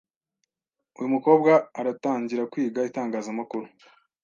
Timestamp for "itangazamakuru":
2.89-3.65